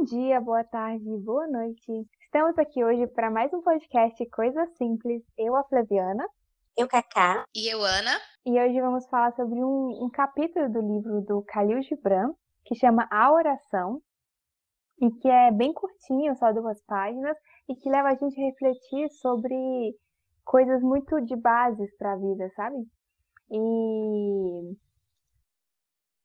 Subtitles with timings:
[0.00, 2.08] Bom dia, boa tarde, boa noite.
[2.22, 5.22] Estamos aqui hoje para mais um podcast Coisa Simples.
[5.36, 6.26] Eu, a Flaviana.
[6.74, 7.44] Eu, Cacá.
[7.54, 8.18] E eu, Ana.
[8.46, 12.32] E hoje vamos falar sobre um, um capítulo do livro do Khalil Gibran,
[12.64, 14.00] que chama A Oração,
[15.02, 17.36] e que é bem curtinho, só duas páginas,
[17.68, 19.54] e que leva a gente a refletir sobre
[20.46, 22.78] coisas muito de bases para a vida, sabe?
[23.50, 24.76] E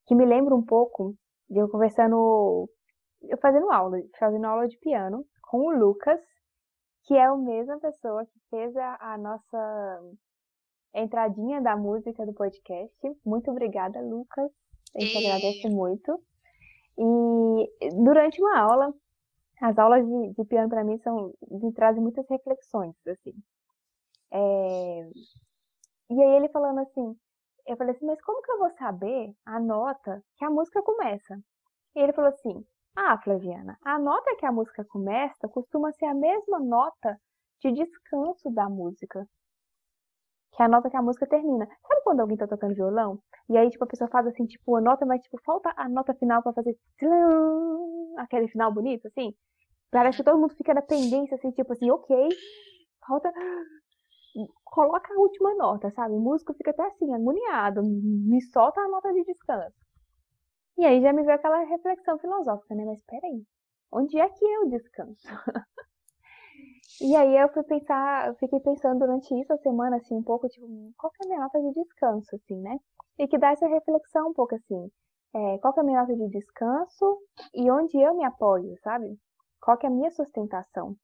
[0.08, 1.14] que me lembra um pouco
[1.50, 2.70] de eu conversando
[3.30, 6.20] eu fazendo aula, fazendo aula de piano com o Lucas,
[7.06, 10.02] que é a mesma pessoa que fez a, a nossa
[10.94, 12.96] entradinha da música do podcast.
[13.26, 14.52] Muito obrigada, Lucas.
[14.96, 15.26] A gente e...
[15.26, 16.20] agradece muito.
[16.98, 18.94] E durante uma aula,
[19.62, 23.34] as aulas de, de piano para mim são me trazem muitas reflexões, assim.
[24.32, 25.10] É...
[26.10, 27.16] E aí ele falando assim,
[27.68, 31.40] eu falei assim, mas como que eu vou saber a nota que a música começa?
[31.96, 32.66] E ele falou assim,
[32.96, 37.20] ah, Flaviana, a nota que a música começa costuma ser a mesma nota
[37.62, 39.28] de descanso da música.
[40.56, 41.68] Que é a nota que a música termina.
[41.88, 43.20] Sabe quando alguém tá tocando violão?
[43.50, 46.14] E aí, tipo, a pessoa faz assim, tipo, a nota, mas, tipo, falta a nota
[46.16, 46.78] final para fazer
[48.18, 49.34] aquele final bonito, assim?
[49.92, 52.30] Parece que todo mundo fica na pendência, assim, tipo assim, ok,
[53.08, 53.32] falta.
[54.64, 56.14] Coloca a última nota, sabe?
[56.14, 59.85] O músico fica até assim, agoniado, me solta a nota de descanso.
[60.78, 62.84] E aí já me veio aquela reflexão filosófica, né?
[62.86, 63.46] Mas peraí,
[63.92, 65.28] onde é que eu descanso?
[67.02, 70.50] e aí eu fui pensar, eu fiquei pensando durante isso a semana, assim, um pouco,
[70.50, 72.78] tipo, qual que é a minha nota de descanso, assim, né?
[73.18, 74.92] E que dá essa reflexão um pouco assim,
[75.34, 77.20] é, qual que é a minha nota de descanso
[77.54, 79.18] e onde eu me apoio, sabe?
[79.62, 80.96] Qual que é a minha sustentação?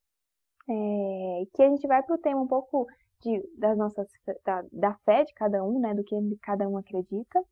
[0.69, 2.85] É, que a gente vai pro tema um pouco
[3.21, 4.07] de, das nossas,
[4.45, 5.93] da, da fé de cada um, né?
[5.93, 7.43] Do que cada um acredita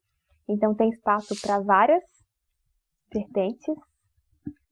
[0.50, 2.04] então tem espaço para várias
[3.14, 3.76] vertentes.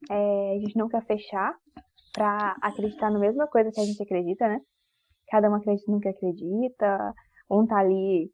[0.09, 1.53] É, a gente não quer fechar
[2.13, 4.59] para acreditar na mesma coisa que a gente acredita, né?
[5.29, 7.13] Cada um acredita no que acredita,
[7.49, 8.31] um tá ali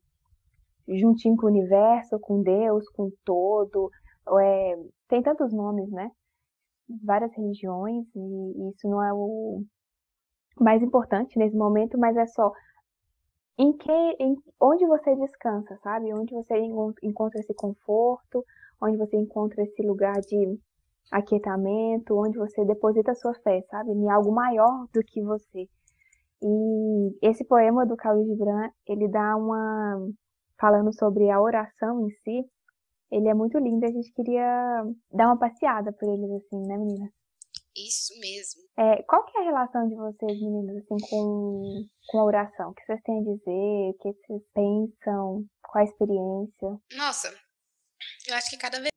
[0.87, 3.89] juntinho com o universo, com Deus, com todo.
[4.41, 4.75] É,
[5.09, 6.09] tem tantos nomes, né?
[7.03, 9.63] Várias religiões, e isso não é o
[10.59, 12.51] mais importante nesse momento, mas é só
[13.57, 16.13] em que, em, onde você descansa, sabe?
[16.13, 16.55] Onde você
[17.03, 18.43] encontra esse conforto,
[18.81, 20.59] onde você encontra esse lugar de
[21.11, 23.91] aquietamento, onde você deposita sua fé, sabe?
[23.91, 25.67] Em algo maior do que você.
[26.41, 30.07] E esse poema do Khalil Gibran, ele dá uma
[30.59, 32.45] falando sobre a oração em si,
[33.11, 37.22] ele é muito lindo, a gente queria dar uma passeada por eles assim, né, meninas?
[37.75, 38.61] Isso mesmo.
[38.77, 42.69] É, qual que é a relação de vocês, meninas, assim, com, com a oração?
[42.69, 43.89] O que vocês têm a dizer?
[43.89, 45.45] O que vocês pensam?
[45.63, 46.79] Qual a experiência?
[46.95, 47.33] Nossa,
[48.27, 48.91] eu acho que cada vez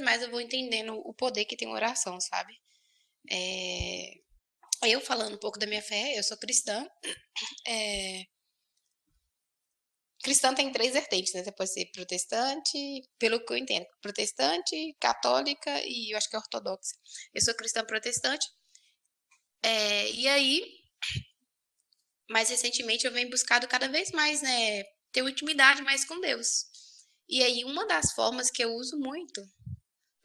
[0.00, 2.54] mais eu vou entendendo o poder que tem oração, sabe?
[3.30, 4.14] É...
[4.84, 6.86] Eu falando um pouco da minha fé, eu sou cristã.
[7.66, 8.24] É...
[10.22, 11.44] Cristã tem três vertentes, né?
[11.44, 12.78] Você pode ser protestante,
[13.18, 16.94] pelo que eu entendo, protestante, católica e eu acho que é ortodoxa.
[17.34, 18.46] Eu sou cristã protestante.
[19.62, 20.10] É...
[20.10, 20.64] E aí,
[22.28, 24.82] mais recentemente, eu venho buscado cada vez mais, né?
[25.12, 26.66] Ter intimidade mais com Deus.
[27.28, 29.42] E aí, uma das formas que eu uso muito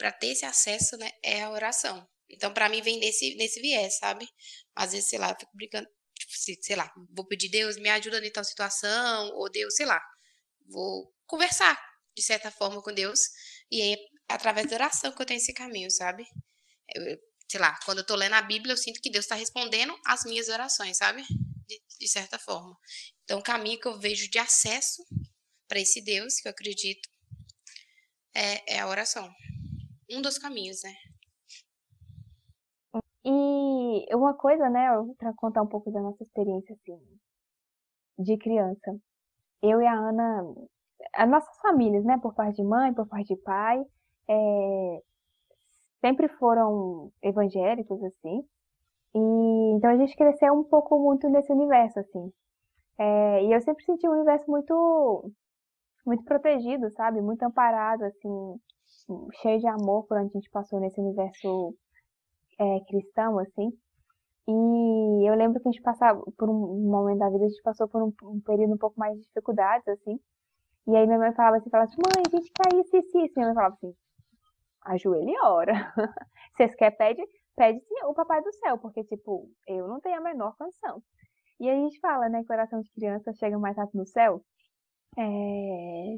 [0.01, 2.09] para ter esse acesso, né, é a oração.
[2.27, 4.27] Então, para mim, vem nesse, nesse viés, sabe?
[4.75, 5.87] Às vezes, sei lá, eu fico brincando,
[6.17, 6.33] tipo,
[6.63, 10.01] sei lá, vou pedir Deus, me ajuda em tal situação, ou Deus, sei lá,
[10.65, 11.79] vou conversar,
[12.15, 13.19] de certa forma, com Deus,
[13.69, 16.25] e aí, através da oração que eu tenho esse caminho, sabe?
[16.95, 19.95] Eu, sei lá, quando eu tô lendo a Bíblia, eu sinto que Deus está respondendo
[20.07, 21.23] as minhas orações, sabe?
[21.67, 22.75] De, de certa forma.
[23.23, 25.05] Então, o caminho que eu vejo de acesso
[25.67, 27.07] para esse Deus, que eu acredito,
[28.33, 29.31] é, é a oração
[30.17, 30.93] um dos caminhos, né?
[33.23, 34.87] E uma coisa, né,
[35.17, 36.99] para contar um pouco da nossa experiência assim,
[38.17, 38.97] de criança.
[39.61, 40.43] Eu e a Ana,
[41.13, 43.83] as nossas famílias, né, por parte de mãe, por parte de pai,
[44.27, 45.01] é,
[46.01, 48.43] sempre foram evangélicos assim.
[49.13, 52.33] E então a gente cresceu um pouco muito nesse universo, assim.
[52.97, 55.31] É, e eu sempre senti um universo muito,
[56.05, 57.21] muito protegido, sabe?
[57.21, 58.59] Muito amparado, assim,
[59.41, 61.75] cheio de amor por onde a gente passou nesse universo
[62.59, 63.71] é, cristão, assim.
[64.47, 67.87] E eu lembro que a gente passava, por um momento da vida, a gente passou
[67.87, 70.19] por um, um período um pouco mais de dificuldades, assim.
[70.87, 73.33] E aí minha mãe falava assim, falava assim, mãe, a gente quer isso, isso, isso.
[73.35, 73.95] Minha mãe falava assim,
[74.81, 75.73] ajoelha e ora.
[76.55, 77.23] Vocês querem, pede,
[77.55, 81.01] pede sim, o papai do céu, porque, tipo, eu não tenho a menor condição.
[81.59, 84.43] E a gente fala, né, que oração de criança chega mais rápido no céu.
[85.17, 86.17] É...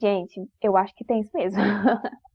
[0.00, 1.60] Gente, eu acho que tem isso mesmo.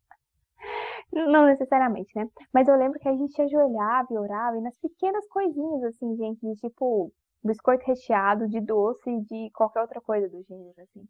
[1.12, 2.28] Não necessariamente, né?
[2.52, 6.42] Mas eu lembro que a gente ajoelhava e orava, e nas pequenas coisinhas, assim, gente,
[6.42, 7.14] de tipo
[7.44, 11.08] biscoito recheado, de doce, de qualquer outra coisa do gênero, assim.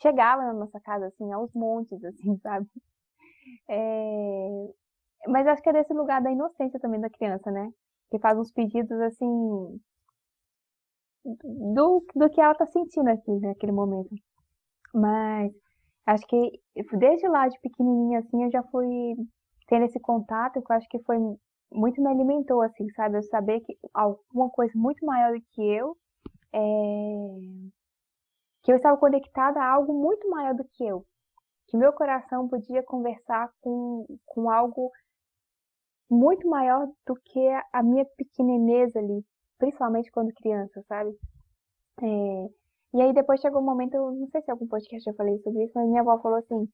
[0.00, 2.66] Chegava na nossa casa, assim, aos montes, assim, sabe?
[3.68, 4.72] É...
[5.28, 7.70] Mas acho que é desse lugar da inocência também da criança, né?
[8.10, 9.80] Que faz uns pedidos, assim,
[11.24, 14.10] do, do que ela tá sentindo aqui, naquele momento.
[14.94, 15.52] Mas
[16.06, 16.60] acho que
[16.98, 19.14] desde lá de pequenininha, assim, eu já fui
[19.68, 21.18] tendo esse contato, que eu acho que foi
[21.72, 23.16] muito me alimentou, assim, sabe?
[23.16, 25.96] Eu saber que alguma coisa muito maior do que eu,
[26.52, 26.58] é...
[28.62, 31.04] que eu estava conectada a algo muito maior do que eu.
[31.68, 34.90] Que meu coração podia conversar com, com algo
[36.10, 37.40] muito maior do que
[37.72, 39.24] a minha pequenez ali,
[39.58, 41.16] principalmente quando criança, sabe?
[42.02, 42.61] É...
[42.94, 45.72] E aí depois chegou um momento, não sei se algum podcast eu falei sobre isso,
[45.74, 46.68] mas minha avó falou assim,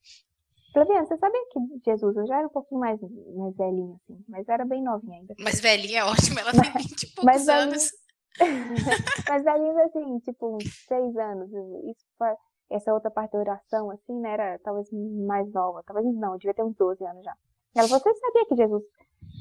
[0.72, 4.48] Flaviana, você sabia que Jesus, eu já era um pouquinho mais, mais velhinha, assim, mas
[4.48, 5.34] era bem novinha ainda.
[5.38, 7.90] Mas velhinha é ótimo, ela tem 20 e poucos mas, anos.
[9.28, 11.50] mas velhinha, assim, tipo, uns 6 anos.
[11.88, 12.34] Isso foi,
[12.70, 15.82] essa outra parte da oração, assim, né, era talvez mais nova.
[15.86, 17.34] Talvez não, devia ter uns 12 anos já.
[17.74, 18.82] Ela, você sabia que Jesus,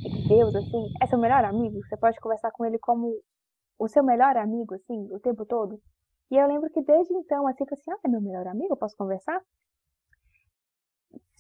[0.02, 1.80] que Deus, assim, é seu melhor amigo?
[1.84, 3.14] Você pode conversar com ele como
[3.80, 5.82] o seu melhor amigo, assim, o tempo todo?
[6.30, 9.42] E eu lembro que desde então, assim, assim, ah, é meu melhor amigo, posso conversar?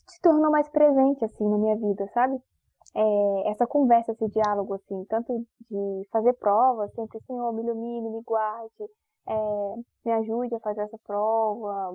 [0.08, 2.38] se tornou mais presente, assim, na minha vida, sabe?
[2.96, 8.22] É, essa conversa, esse diálogo, assim, tanto de fazer prova, sempre, Senhor, me ilumine, me
[8.24, 8.84] guarde,
[9.28, 9.76] é,
[10.06, 11.94] me ajude a fazer essa prova,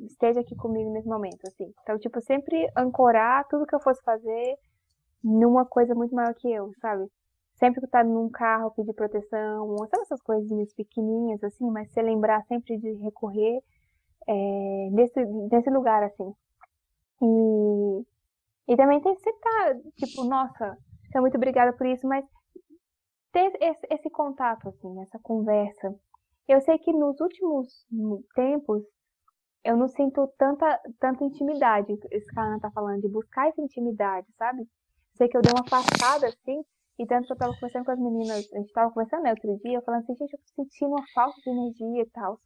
[0.00, 1.72] esteja aqui comigo nesse momento, assim.
[1.82, 4.56] Então, tipo, sempre ancorar tudo que eu fosse fazer
[5.22, 7.06] numa coisa muito maior que eu, sabe?
[7.54, 12.44] Sempre que tá num carro, pedir proteção, sabe essas coisinhas pequenininhas, assim, mas você lembrar
[12.46, 13.62] sempre de recorrer
[14.26, 16.34] é, nesse, lugar, assim.
[17.22, 18.04] E,
[18.72, 20.76] e também tem que citar, tipo, nossa,
[21.14, 22.24] é muito obrigada por isso, mas
[23.32, 25.94] ter esse, esse contato, assim, essa conversa.
[26.48, 27.86] Eu sei que nos últimos
[28.34, 28.82] tempos
[29.64, 34.68] eu não sinto tanta, tanta intimidade, esse cara tá falando, de buscar essa intimidade, sabe?
[35.14, 36.64] Sei que eu dei uma afastada, assim,
[37.02, 39.58] e tanto que eu tava conversando com as meninas, a gente tava conversando né, outro
[39.64, 42.40] dia, falando assim, gente, eu tô sentindo uma falta de energia e tal.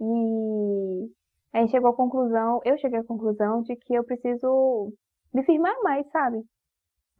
[0.00, 1.12] E
[1.52, 4.92] a gente chegou à conclusão, eu cheguei à conclusão de que eu preciso
[5.32, 6.44] me firmar mais, sabe?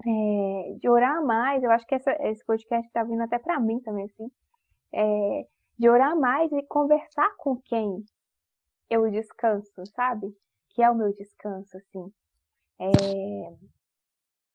[0.05, 3.79] É, de orar mais, eu acho que essa, esse podcast tá vindo até para mim
[3.81, 4.29] também, assim.
[4.93, 5.47] É,
[5.79, 8.05] de orar mais e conversar com quem
[8.91, 10.27] eu descanso, sabe?
[10.71, 12.13] Que é o meu descanso, assim.
[12.81, 13.55] É,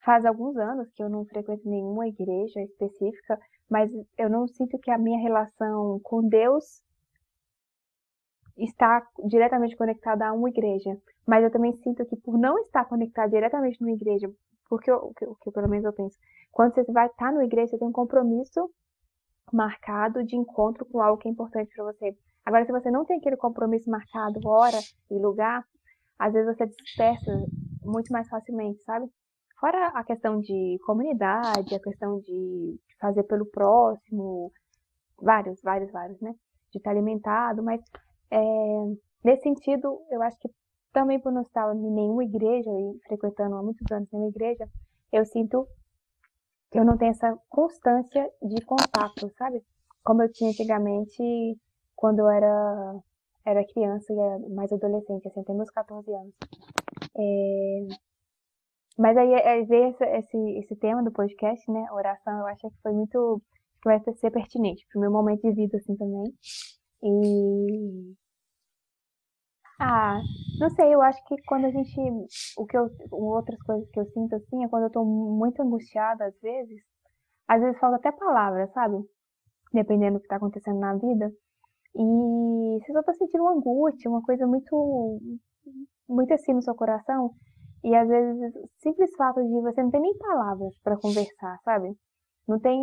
[0.04, 3.40] faz alguns anos que eu não frequento nenhuma igreja específica,
[3.70, 6.82] mas eu não sinto que a minha relação com Deus
[8.58, 10.98] está diretamente conectada a uma igreja.
[11.26, 14.30] Mas eu também sinto que por não estar conectado diretamente numa igreja,
[14.68, 16.18] porque o que, que pelo menos eu penso,
[16.52, 18.70] quando você vai estar numa igreja, você tem um compromisso
[19.52, 22.16] marcado de encontro com algo que é importante para você.
[22.46, 24.80] Agora, se você não tem aquele compromisso marcado, hora
[25.10, 25.64] e lugar,
[26.18, 27.32] às vezes você dispersa
[27.84, 29.08] muito mais facilmente, sabe?
[29.60, 34.52] Fora a questão de comunidade, a questão de fazer pelo próximo,
[35.22, 36.34] vários, vários, vários, né?
[36.72, 37.82] De estar alimentado, mas
[38.32, 38.40] é,
[39.24, 40.50] nesse sentido, eu acho que
[40.94, 44.68] também por não estar em nenhuma igreja e frequentando há muitos anos nenhuma igreja,
[45.12, 45.68] eu sinto
[46.72, 49.64] que eu não tenho essa constância de contato, sabe?
[50.04, 51.60] Como eu tinha antigamente
[51.96, 53.00] quando eu era,
[53.46, 56.34] era criança e mais adolescente, assim, até meus 14 anos.
[57.18, 57.88] É,
[59.00, 62.92] mas aí, aí ver esse, esse, tema do podcast, né, oração, eu acho que foi
[62.92, 63.42] muito,
[63.82, 66.34] que vai ser pertinente pro meu momento de vida, assim, também.
[67.02, 68.14] E.
[69.80, 70.20] Ah,
[70.60, 71.98] não sei, eu acho que quando a gente.
[72.58, 72.90] O que eu.
[73.12, 76.82] Outras coisas que eu sinto assim é quando eu tô muito angustiada, às vezes.
[77.48, 78.98] Às vezes falta até palavras, sabe?
[79.74, 81.32] Dependendo do que tá acontecendo na vida.
[81.96, 85.22] E você só tá sentindo uma angústia, uma coisa muito.
[86.10, 87.34] Muito assim no seu coração.
[87.84, 91.96] E às vezes, simples fato de você não ter nem palavras para conversar, sabe?
[92.48, 92.80] Não tem.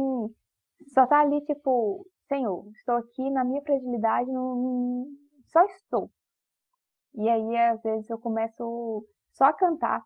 [0.94, 5.06] Só tá ali, tipo, Senhor, estou aqui na minha fragilidade, não,
[5.46, 6.10] só estou.
[7.14, 10.02] E aí, às vezes, eu começo só a cantar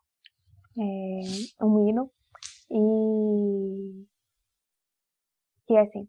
[0.79, 2.11] é, um hino
[2.71, 4.07] e.
[5.67, 6.09] que é assim.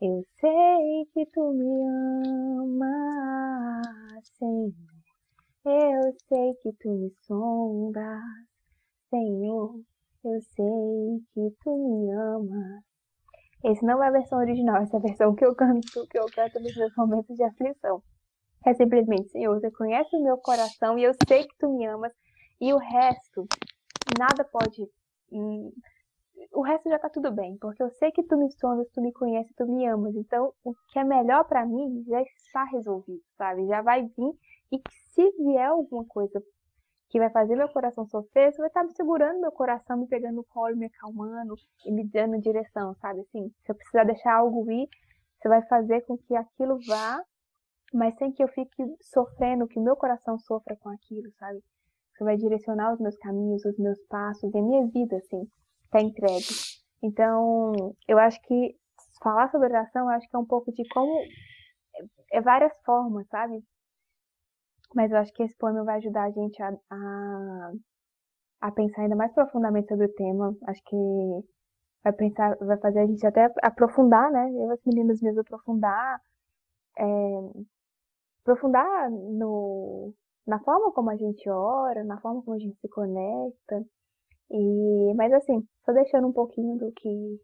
[0.00, 1.82] Eu sei que tu me
[2.62, 3.82] amas,
[4.38, 4.72] Senhor.
[5.64, 8.22] Eu sei que tu me sondas,
[9.10, 9.80] Senhor.
[10.24, 12.84] Eu sei que tu me amas.
[13.64, 16.26] Esse não é a versão original, essa é a versão que eu canto, que eu
[16.26, 18.00] canto nos meus momentos de aflição.
[18.64, 22.12] É simplesmente, Senhor, você conhece o meu coração e eu sei que tu me amas.
[22.60, 23.48] E o resto,
[24.16, 24.88] nada pode
[25.32, 25.72] hum,
[26.52, 29.12] o resto já tá tudo bem, porque eu sei que tu me sondas, tu me
[29.12, 30.14] conheces, tu me amas.
[30.16, 33.66] Então, o que é melhor para mim já está resolvido, sabe?
[33.66, 34.32] Já vai vir
[34.72, 34.80] e
[35.12, 36.42] se vier alguma coisa
[37.10, 40.36] que vai fazer meu coração sofrer, você vai estar me segurando meu coração, me pegando
[40.36, 41.54] no colo, me acalmando
[41.86, 43.20] e me dando direção, sabe?
[43.20, 44.88] Assim, se eu precisar deixar algo ir,
[45.38, 47.22] você vai fazer com que aquilo vá,
[47.94, 51.62] mas sem que eu fique sofrendo, que o meu coração sofra com aquilo, sabe?
[52.12, 55.48] Você vai direcionar os meus caminhos, os meus passos, a minha vida, assim
[55.88, 56.46] está entregue.
[57.02, 58.76] Então, eu acho que
[59.22, 61.12] falar sobre oração, eu acho que é um pouco de como.
[62.32, 63.62] É várias formas, sabe?
[64.94, 67.72] Mas eu acho que esse poema vai ajudar a gente a, a,
[68.62, 70.54] a pensar ainda mais profundamente sobre o tema.
[70.66, 70.96] Acho que
[72.04, 74.50] vai pensar, vai fazer a gente até aprofundar, né?
[74.54, 76.20] Eu as meninas mesmo aprofundar,
[76.98, 77.04] é,
[78.42, 80.12] aprofundar no,
[80.46, 83.84] na forma como a gente ora, na forma como a gente se conecta.
[84.50, 87.40] E, mas assim, só deixando um pouquinho do que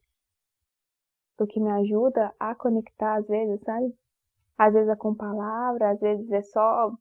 [1.39, 3.97] do que me ajuda a conectar às vezes, sabe?
[4.59, 6.93] Às vezes é com palavra, às vezes é só.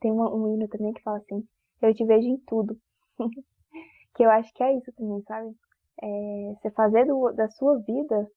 [0.00, 1.46] Tem um, um hino também que fala assim,
[1.80, 2.78] eu te vejo em tudo.
[4.14, 5.56] que eu acho que é isso também, sabe?
[6.02, 8.28] É, você fazer do, da sua vida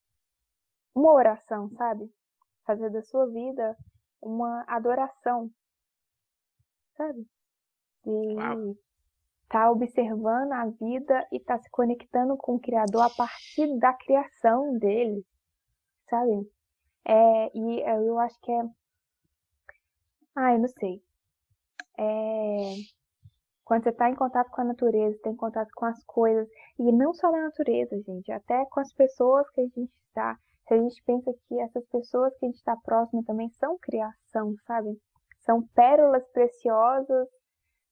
[0.94, 2.10] uma oração, sabe?
[2.64, 3.76] Fazer da sua vida
[4.22, 5.52] uma adoração,
[6.96, 7.28] sabe?
[8.06, 8.36] De,
[9.50, 14.78] está observando a vida e está se conectando com o Criador a partir da criação
[14.78, 15.26] dele,
[16.08, 16.48] sabe?
[17.04, 18.62] É, e eu acho que é.
[20.36, 21.02] Ah, eu não sei.
[21.98, 22.76] É...
[23.66, 26.92] Quando você está em contato com a natureza, está em contato com as coisas, e
[26.92, 30.38] não só na natureza, gente, até com as pessoas que a gente está.
[30.68, 34.56] Se a gente pensa que essas pessoas que a gente está próximo também são criação,
[34.68, 34.96] sabe?
[35.40, 37.28] São pérolas preciosas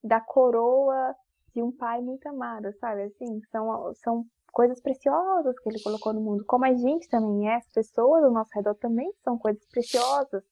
[0.04, 1.16] da coroa
[1.58, 3.02] de um pai muito amado, sabe?
[3.02, 6.46] Assim, são, são coisas preciosas que ele colocou no mundo.
[6.46, 10.44] Como a gente também é, as pessoas ao nosso redor também são coisas preciosas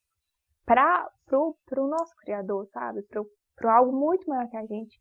[0.66, 3.04] para pro, pro nosso Criador, sabe?
[3.04, 5.00] Pro, pro algo muito maior que a gente.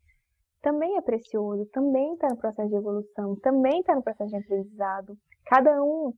[0.61, 5.17] Também é precioso, também está no processo de evolução, também está no processo de aprendizado.
[5.47, 6.13] Cada um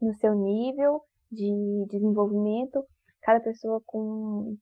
[0.00, 2.82] no seu nível de desenvolvimento,
[3.20, 4.56] cada pessoa com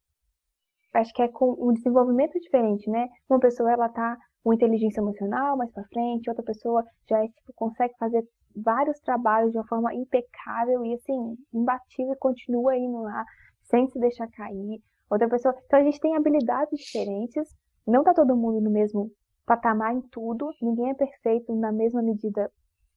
[0.94, 3.08] acho que é com um desenvolvimento diferente, né?
[3.28, 7.52] Uma pessoa ela tá com inteligência emocional mais para frente, outra pessoa já é, tipo,
[7.54, 13.24] consegue fazer vários trabalhos de uma forma impecável e assim, imbatível e continua indo lá
[13.64, 14.82] sem se deixar cair.
[15.08, 17.48] Outra pessoa, então a gente tem habilidades diferentes,
[17.86, 19.10] não tá todo mundo no mesmo
[19.44, 22.50] patamar em tudo, ninguém é perfeito na mesma medida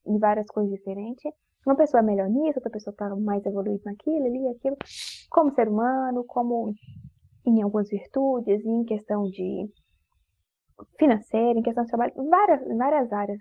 [0.06, 1.32] em várias coisas diferentes.
[1.66, 4.78] Uma pessoa é melhor nisso, outra pessoa está mais evoluída naquilo, ali, aquilo.
[5.30, 6.74] Como ser humano, como
[7.46, 9.70] em algumas virtudes, em questão de
[10.98, 13.40] financeira, em questão de trabalho, várias, várias áreas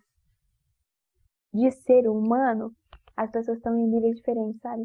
[1.53, 2.75] de ser humano,
[3.17, 4.85] as pessoas estão em níveis diferentes, sabe?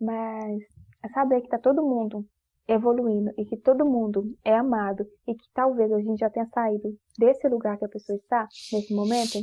[0.00, 0.62] Mas
[1.02, 2.26] é saber que tá todo mundo
[2.66, 6.98] evoluindo e que todo mundo é amado e que talvez a gente já tenha saído
[7.18, 9.38] desse lugar que a pessoa está nesse momento,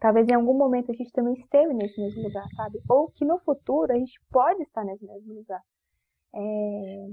[0.00, 2.80] talvez em algum momento a gente também esteve nesse mesmo lugar, sabe?
[2.88, 5.62] Ou que no futuro a gente pode estar nesse mesmo lugar.
[6.34, 7.06] É...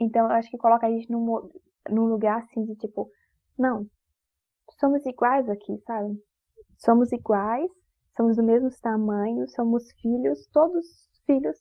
[0.00, 1.50] Então, eu acho que coloca a gente num,
[1.88, 3.08] num lugar assim de tipo,
[3.58, 3.86] não,
[4.78, 6.22] somos iguais aqui, sabe?
[6.78, 7.70] Somos iguais,
[8.16, 10.86] somos do mesmo tamanho, somos filhos, todos
[11.26, 11.58] filhos.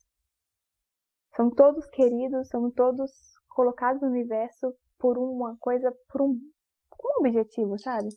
[1.35, 3.11] Somos todos queridos, somos todos
[3.49, 8.09] colocados no universo por uma coisa, por um, um objetivo, sabe?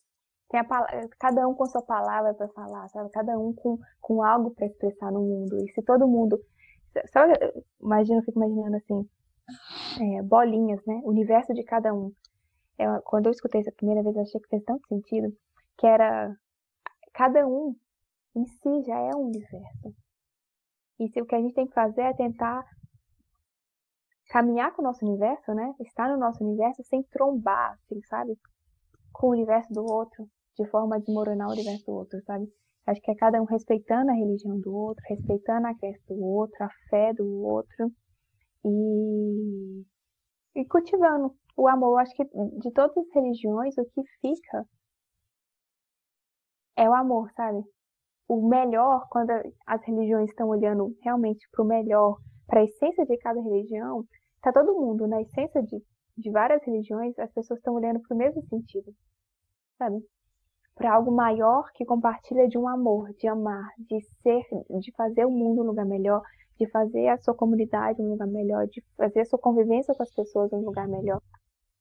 [0.54, 3.10] tem a, cada um com sua palavra para falar, sabe?
[3.10, 5.56] Cada um com, com algo para expressar no mundo.
[5.64, 6.38] E se todo mundo.
[7.12, 7.20] Só,
[7.82, 9.08] imagina, eu fico imaginando assim,
[10.00, 11.00] é, bolinhas, né?
[11.04, 12.12] O universo de cada um.
[12.78, 15.36] Eu, quando eu escutei essa primeira vez, eu achei que fez tanto sentido,
[15.78, 16.34] que era
[17.12, 17.76] cada um
[18.34, 19.94] em si já é um universo.
[20.98, 22.64] E se, o que a gente tem que fazer é tentar
[24.28, 25.74] caminhar com o nosso universo, né?
[25.80, 28.38] Estar no nosso universo sem trombar, assim, sabe?
[29.12, 32.52] Com o universo do outro, de forma a desmoronar o universo do outro, sabe?
[32.86, 36.64] Acho que é cada um respeitando a religião do outro, respeitando a crença do outro,
[36.64, 37.90] a fé do outro
[38.64, 39.84] e,
[40.56, 41.98] e cultivando o amor.
[41.98, 44.66] Acho que de todas as religiões, o que fica
[46.76, 47.62] é o amor, sabe?
[48.28, 49.30] O melhor, quando
[49.66, 54.04] as religiões estão olhando realmente para o melhor, para a essência de cada religião,
[54.42, 55.82] tá todo mundo na essência de,
[56.16, 58.92] de várias religiões, as pessoas estão olhando para o mesmo sentido,
[59.78, 59.98] sabe?
[60.74, 64.42] Para algo maior que compartilha de um amor, de amar, de ser,
[64.80, 66.22] de fazer o mundo um lugar melhor,
[66.58, 70.14] de fazer a sua comunidade um lugar melhor, de fazer a sua convivência com as
[70.14, 71.20] pessoas um lugar melhor.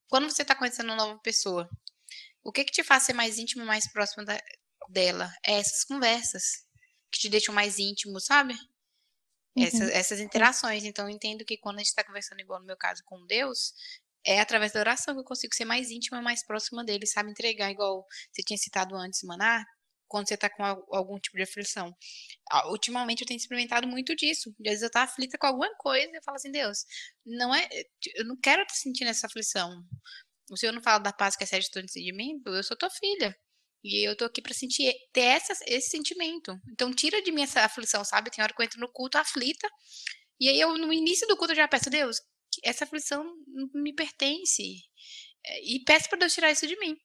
[0.07, 1.69] Quando você está conhecendo uma nova pessoa,
[2.43, 4.39] o que que te faz ser mais íntimo e mais próximo da,
[4.89, 5.33] dela?
[5.45, 6.65] É essas conversas
[7.11, 8.53] que te deixam mais íntimo, sabe?
[9.55, 9.63] Uhum.
[9.63, 10.83] Essas, essas interações.
[10.83, 13.73] Então, eu entendo que quando a gente está conversando, igual no meu caso, com Deus,
[14.25, 17.31] é através da oração que eu consigo ser mais íntima, mais próxima dele, sabe?
[17.31, 19.65] Entregar, igual você tinha citado antes, Maná,
[20.13, 21.91] quando você está com algum tipo de aflição.
[22.65, 24.51] Ultimamente eu tenho experimentado muito disso.
[24.51, 26.85] Às vezes eu estou aflita com alguma coisa e eu falo assim, Deus,
[27.25, 27.67] não é,
[28.15, 29.83] eu não quero estar sentindo essa aflição.
[30.51, 32.39] O Senhor não fala da paz que é sede de mim?
[32.45, 33.35] Eu sou tua filha.
[33.83, 36.55] E eu tô aqui para sentir, ter essa, esse sentimento.
[36.71, 38.29] Então, tira de mim essa aflição, sabe?
[38.29, 39.67] Tem hora que eu entro no culto aflita.
[40.39, 42.21] E aí, eu, no início do culto, eu já peço, Deus,
[42.63, 43.25] essa aflição
[43.73, 44.77] me pertence.
[45.45, 46.95] É, e peço para Deus tirar isso de mim.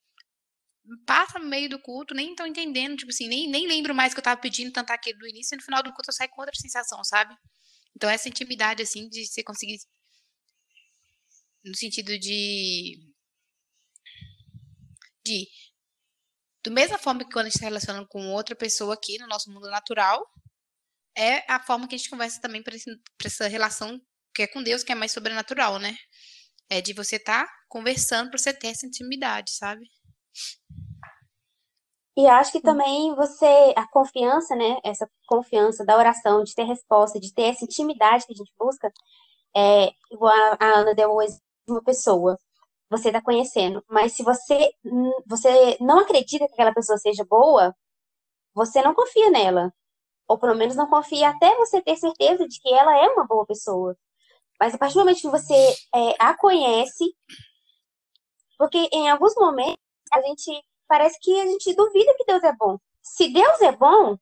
[1.07, 4.20] Passa no meio do culto, nem estão entendendo, tipo assim, nem, nem lembro mais que
[4.20, 6.40] eu tava pedindo tanto aquele do início, e no final do culto eu saio com
[6.40, 7.35] outra sensação, sabe?
[7.96, 9.79] Então, essa intimidade, assim, de você conseguir.
[11.64, 12.98] No sentido de.
[15.24, 15.48] De
[16.62, 19.51] do mesma forma que quando a gente está relacionando com outra pessoa aqui no nosso
[19.51, 20.22] mundo natural,
[21.16, 22.77] é a forma que a gente conversa também para
[23.24, 24.01] essa relação
[24.35, 25.96] que é com Deus, que é mais sobrenatural, né?
[26.70, 29.88] É de você estar tá conversando para você ter essa intimidade, sabe?
[32.16, 34.80] E acho que também você, a confiança, né?
[34.84, 38.92] Essa confiança da oração, de ter resposta, de ter essa intimidade que a gente busca,
[39.56, 42.38] é igual a Ana deu exemplo de uma pessoa
[42.90, 43.84] você está conhecendo.
[43.88, 44.70] Mas se você,
[45.26, 47.74] você não acredita que aquela pessoa seja boa,
[48.54, 49.72] você não confia nela.
[50.28, 53.46] Ou pelo menos não confia até você ter certeza de que ela é uma boa
[53.46, 53.96] pessoa.
[54.60, 55.54] Mas a partir do momento que você
[55.94, 57.04] é, a conhece,
[58.58, 60.51] porque em alguns momentos a gente
[60.87, 62.79] parece que a gente duvida que Deus é bom.
[63.03, 64.16] Se Deus é bom,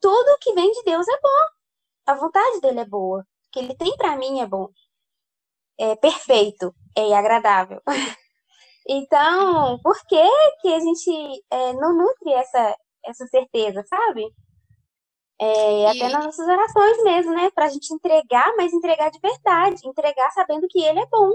[0.00, 1.48] tudo que vem de Deus é bom.
[2.06, 3.20] A vontade dele é boa.
[3.20, 4.68] O que ele tem para mim é bom
[5.80, 7.80] é, perfeito e agradável.
[8.92, 10.28] Então, por que,
[10.62, 14.26] que a gente é, não nutre essa, essa certeza, sabe?
[15.40, 15.86] É.
[15.86, 17.50] Até nas nossas orações mesmo, né?
[17.54, 19.86] Pra gente entregar, mas entregar de verdade.
[19.86, 21.30] Entregar sabendo que ele é bom.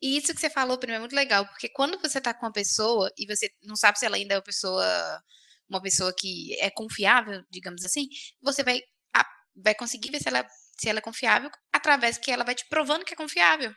[0.00, 2.52] E isso que você falou, primeiro, é muito legal, porque quando você tá com uma
[2.52, 5.22] pessoa e você não sabe se ela ainda é uma pessoa,
[5.68, 8.08] uma pessoa que é confiável, digamos assim,
[8.40, 8.80] você vai,
[9.56, 10.46] vai conseguir ver se ela
[10.80, 13.74] se ela é confiável, através que ela vai te provando que é confiável.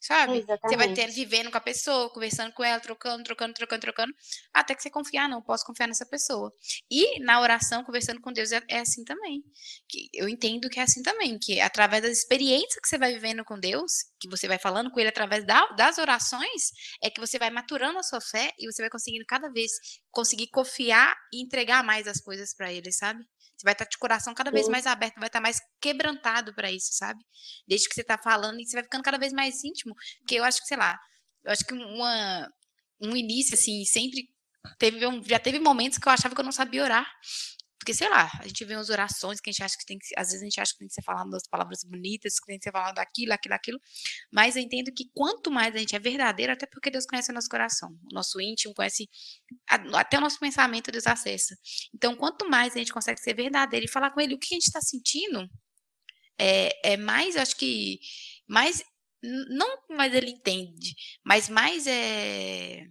[0.00, 0.38] Sabe?
[0.38, 0.68] Exatamente.
[0.68, 4.14] Você vai ter vivendo com a pessoa, conversando com ela, trocando, trocando, trocando, trocando,
[4.54, 6.52] até que você confiar, não, posso confiar nessa pessoa.
[6.88, 9.42] E na oração, conversando com Deus, é, é assim também.
[9.88, 13.44] Que eu entendo que é assim também, que através das experiências que você vai vivendo
[13.44, 16.70] com Deus, que você vai falando com Ele através da, das orações,
[17.02, 19.72] é que você vai maturando a sua fé e você vai conseguindo cada vez
[20.12, 23.24] conseguir confiar e entregar mais as coisas para Ele, sabe?
[23.58, 26.54] Você vai estar tá de coração cada vez mais aberto, vai estar tá mais quebrantado
[26.54, 27.18] para isso, sabe?
[27.66, 29.94] Desde que você está falando e você vai ficando cada vez mais íntimo.
[30.20, 30.96] Porque eu acho que, sei lá,
[31.44, 32.48] eu acho que uma,
[33.00, 34.28] um início, assim, sempre
[34.78, 37.10] teve um, já teve momentos que eu achava que eu não sabia orar.
[37.78, 40.06] Porque, sei lá, a gente vê umas orações que a gente acha que tem que.
[40.16, 42.58] Às vezes a gente acha que tem que ser falando das palavras bonitas, que tem
[42.58, 43.80] que ser falando daquilo, aquilo, aquilo.
[44.32, 47.34] Mas eu entendo que quanto mais a gente é verdadeiro, até porque Deus conhece o
[47.34, 49.08] nosso coração, o nosso íntimo, conhece.
[49.94, 51.56] Até o nosso pensamento Deus acessa.
[51.94, 54.56] Então, quanto mais a gente consegue ser verdadeiro e falar com Ele o que a
[54.56, 55.48] gente está sentindo,
[56.38, 58.00] é, é mais, eu acho que.
[58.48, 58.82] Mais.
[59.22, 62.86] Não mais ele entende, mas mais é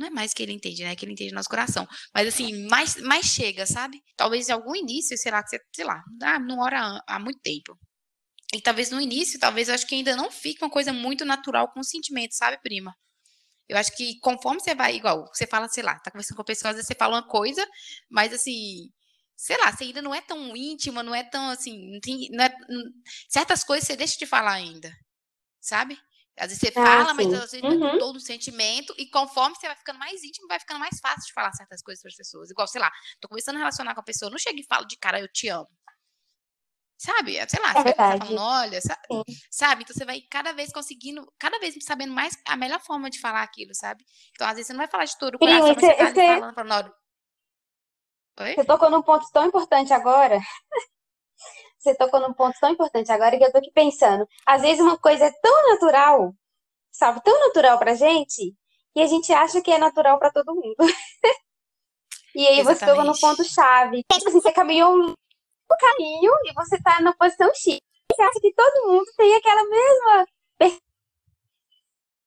[0.00, 0.96] não é mais que ele entende, né?
[0.96, 1.86] Que ele entende nosso coração.
[2.14, 4.02] Mas assim, mais, mais chega, sabe?
[4.16, 7.78] Talvez em algum início, sei lá, sei lá, ah, não ora há muito tempo.
[8.54, 11.70] E talvez no início, talvez eu acho que ainda não fique uma coisa muito natural
[11.70, 12.96] com o sentimento, sabe, prima?
[13.68, 16.46] Eu acho que conforme você vai, igual, você fala, sei lá, tá conversando com a
[16.46, 17.64] pessoa, às vezes você fala uma coisa,
[18.10, 18.90] mas assim,
[19.36, 22.44] sei lá, você ainda não é tão íntima, não é tão assim, não tem, não
[22.44, 22.54] é,
[23.28, 24.90] certas coisas você deixa de falar ainda,
[25.60, 25.98] sabe?
[26.40, 27.98] Às vezes você ah, fala, mas às vezes uhum.
[27.98, 31.32] todo o sentimento, e conforme você vai ficando mais íntimo, vai ficando mais fácil de
[31.32, 32.50] falar certas coisas para as pessoas.
[32.50, 34.96] Igual, sei lá, tô começando a relacionar com a pessoa, não chego e falo de
[34.96, 35.68] cara, eu te amo.
[36.98, 37.32] Sabe?
[37.48, 39.00] Sei lá, é você vai falando, olha, sabe?
[39.50, 39.82] sabe?
[39.82, 43.42] Então você vai cada vez conseguindo, cada vez sabendo mais a melhor forma de falar
[43.42, 44.04] aquilo, sabe?
[44.32, 46.06] Então, às vezes, você não vai falar de todo o coração, Sim, mas você, tá
[46.06, 46.94] ali falando, falando,
[48.40, 48.54] Oi?
[48.54, 50.40] Você tocou num ponto tão importante agora.
[51.80, 54.28] Você tocou num ponto tão importante agora que eu tô aqui pensando.
[54.44, 56.34] Às vezes uma coisa é tão natural,
[56.92, 58.54] sabe, tão natural pra gente,
[58.94, 60.76] e a gente acha que é natural para todo mundo.
[62.34, 62.78] e aí Exatamente.
[62.78, 64.04] você tocou no ponto chave.
[64.12, 65.14] Tipo assim, você caminhou um
[65.80, 67.80] caminho e você tá na posição X.
[68.12, 70.26] Você acha que todo mundo tem aquela mesma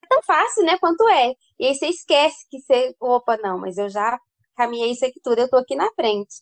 [0.03, 1.33] é tão fácil, né, quanto é.
[1.59, 4.19] E aí você esquece que você, opa, não, mas eu já
[4.55, 6.41] caminhei isso aqui tudo, eu tô aqui na frente.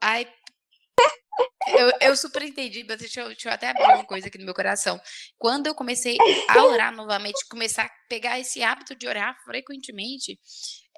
[0.00, 0.26] Ai,
[1.68, 4.44] eu, eu super entendi, mas deixa eu, deixa eu até abrir uma coisa aqui no
[4.44, 5.00] meu coração.
[5.38, 6.16] Quando eu comecei
[6.48, 10.38] a orar novamente, começar a pegar esse hábito de orar frequentemente,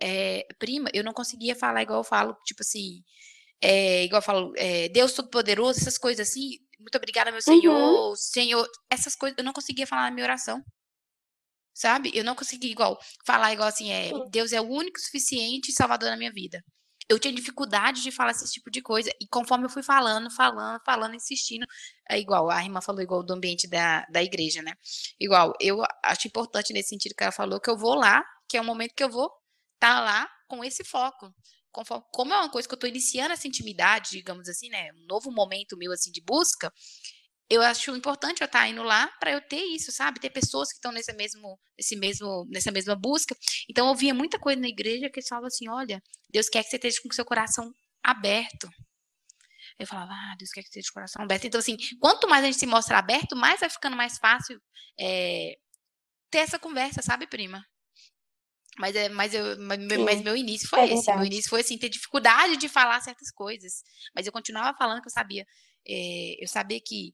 [0.00, 3.02] é, prima, eu não conseguia falar igual eu falo, tipo assim,
[3.60, 8.16] é, igual eu falo, é, Deus Todo-Poderoso, essas coisas assim, muito obrigada, meu Senhor, uhum.
[8.16, 10.62] Senhor, essas coisas, eu não conseguia falar na minha oração.
[11.76, 12.12] Sabe?
[12.14, 16.08] Eu não conseguia igual, falar igual assim, é, Deus é o único suficiente e salvador
[16.08, 16.62] na minha vida
[17.08, 19.10] eu tinha dificuldade de falar esse tipo de coisa.
[19.20, 21.66] E conforme eu fui falando, falando, falando, insistindo,
[22.08, 24.74] é igual, a irmã falou igual do ambiente da, da igreja, né?
[25.20, 28.60] Igual, eu acho importante nesse sentido que ela falou, que eu vou lá, que é
[28.60, 29.26] o momento que eu vou
[29.74, 31.34] estar tá lá com esse foco.
[31.70, 34.92] Conforme, como é uma coisa que eu estou iniciando essa intimidade, digamos assim, né?
[34.92, 36.72] Um novo momento meu, assim, de busca,
[37.48, 40.20] eu acho importante eu estar tá indo lá para eu ter isso, sabe?
[40.20, 43.36] Ter pessoas que estão nesse mesmo, nesse mesmo, nessa mesma busca.
[43.68, 46.70] Então eu via muita coisa na igreja que eles falavam assim: olha, Deus quer que
[46.70, 48.68] você esteja com o seu coração aberto.
[49.78, 51.46] Eu falava, ah, Deus quer que você esteja com o coração aberto.
[51.46, 54.60] Então, assim, quanto mais a gente se mostra aberto, mais vai ficando mais fácil
[54.98, 55.56] é,
[56.30, 57.64] ter essa conversa, sabe, prima?
[58.78, 60.94] Mas, é, mas, eu, mas, mas meu início foi é esse.
[60.96, 61.18] Verdade.
[61.18, 63.82] Meu início foi assim, ter dificuldade de falar certas coisas.
[64.14, 65.46] Mas eu continuava falando que eu sabia.
[65.86, 67.12] É, eu sabia que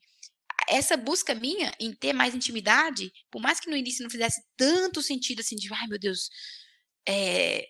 [0.70, 5.02] essa busca minha em ter mais intimidade, por mais que no início não fizesse tanto
[5.02, 6.30] sentido assim, de ai meu Deus,
[7.06, 7.66] é,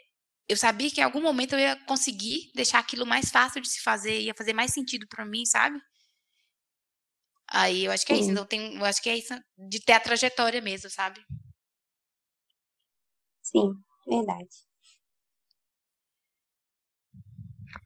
[0.48, 3.80] eu sabia que em algum momento eu ia conseguir deixar aquilo mais fácil de se
[3.82, 5.80] fazer, ia fazer mais sentido para mim, sabe?
[7.48, 8.30] Aí eu acho que é isso.
[8.30, 11.20] Então tem, eu acho que é isso de ter a trajetória mesmo, sabe?
[13.42, 13.72] Sim,
[14.06, 14.48] verdade.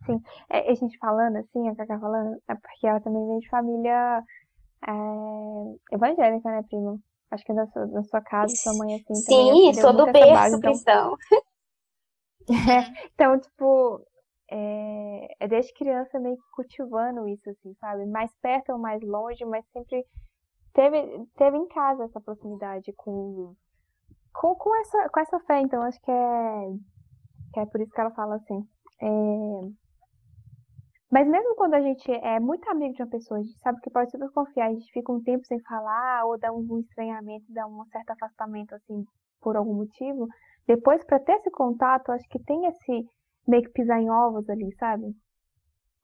[0.06, 3.48] Sim, é, a gente falando assim, a Cacá falando, é porque ela também vem de
[3.48, 4.22] família
[4.86, 7.00] é, evangélica, né, primo?
[7.30, 10.56] Acho que na sua, na sua casa, sua mãe, assim, Sim, sou do berço base,
[10.56, 10.70] então...
[10.70, 11.16] cristão.
[13.14, 14.06] então, tipo,
[14.50, 18.06] é, é desde criança meio que cultivando isso, assim, sabe?
[18.06, 20.06] Mais perto ou mais longe, mas sempre
[20.74, 23.54] teve, teve em casa essa proximidade com,
[24.32, 25.60] com, com, essa, com essa fé.
[25.60, 26.66] Então, acho que é,
[27.52, 28.68] que é por isso que ela fala assim.
[29.00, 29.83] É,
[31.14, 33.88] mas mesmo quando a gente é muito amigo de uma pessoa, a gente sabe que
[33.88, 37.64] pode super confiar, a gente fica um tempo sem falar, ou dá um estranhamento, dá
[37.68, 39.04] um certo afastamento, assim,
[39.40, 40.26] por algum motivo,
[40.66, 43.06] depois para ter esse contato, acho que tem esse
[43.46, 45.04] meio que pisar em ovos ali, sabe?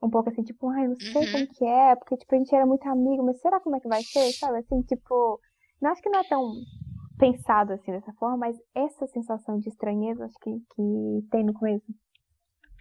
[0.00, 1.32] Um pouco assim, tipo, ai, não sei uhum.
[1.32, 3.88] como que é, porque, tipo, a gente era muito amigo, mas será como é que
[3.88, 4.58] vai ser, sabe?
[4.58, 5.40] Assim, tipo,
[5.82, 6.52] não acho que não é tão
[7.18, 11.84] pensado assim dessa forma, mas essa sensação de estranheza acho que, que tem no começo.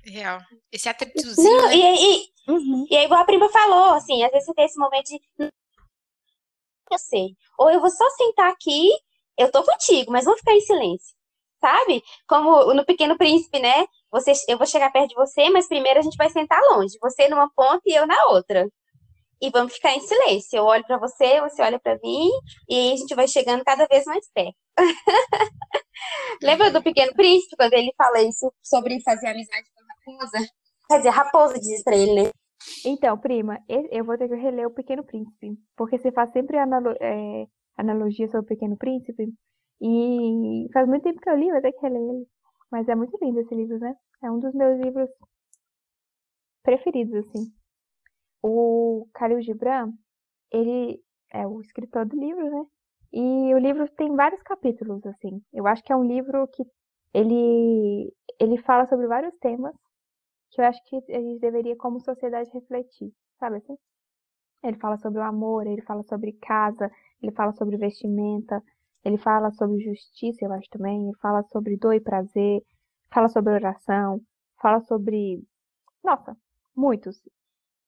[0.05, 0.39] Real.
[0.71, 1.57] Esse atritozinho.
[1.57, 1.75] Não, né?
[1.75, 2.85] e, e, uhum.
[2.89, 5.19] e aí, igual a prima falou, assim, às vezes você tem esse momento de.
[6.91, 7.35] Eu sei.
[7.57, 8.89] Ou eu vou só sentar aqui,
[9.37, 11.15] eu tô contigo, mas vou ficar em silêncio.
[11.61, 12.01] Sabe?
[12.27, 13.85] Como no Pequeno Príncipe, né?
[14.11, 16.97] Você, eu vou chegar perto de você, mas primeiro a gente vai sentar longe.
[17.01, 18.67] Você numa ponta e eu na outra.
[19.41, 20.57] E vamos ficar em silêncio.
[20.57, 22.29] Eu olho para você, você olha para mim,
[22.67, 24.55] e a gente vai chegando cada vez mais perto.
[26.41, 29.67] Lembra do Pequeno Príncipe, quando ele fala isso sobre fazer amizade
[30.17, 30.37] raposa.
[30.87, 32.29] Quer dizer, raposa diz pra ele, né?
[32.85, 35.57] Então, prima, eu vou ter que reler O Pequeno Príncipe.
[35.75, 37.45] Porque você faz sempre analo é,
[37.77, 39.33] analogia sobre O Pequeno Príncipe.
[39.81, 42.27] E faz muito tempo que eu li, vou ter que reler ele.
[42.71, 43.95] Mas é muito lindo esse livro, né?
[44.23, 45.09] É um dos meus livros
[46.63, 47.51] preferidos, assim.
[48.41, 49.91] O Khalil Gibran,
[50.51, 52.65] ele é o escritor do livro, né?
[53.11, 55.41] E o livro tem vários capítulos, assim.
[55.53, 56.63] Eu acho que é um livro que
[57.13, 59.73] ele, ele fala sobre vários temas
[60.51, 63.77] que eu acho que a gente deveria, como sociedade, refletir, sabe assim?
[64.63, 68.61] Ele fala sobre o amor, ele fala sobre casa, ele fala sobre vestimenta,
[69.03, 71.03] Ele fala sobre justiça, eu acho também.
[71.05, 72.61] Ele fala sobre dor e prazer.
[73.11, 74.21] Fala sobre oração.
[74.61, 75.43] Fala sobre.
[76.03, 76.35] Nossa,
[76.75, 77.17] muitos.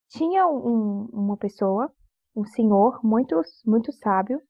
[0.10, 1.92] Tinha um, uma pessoa,
[2.36, 4.42] um senhor muito, muito sábio,